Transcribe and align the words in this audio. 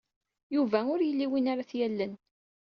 Yuba 0.55 0.79
ur 0.93 0.99
ili 1.09 1.27
win 1.31 1.49
ara 1.51 1.69
t-yallen. 1.69 2.13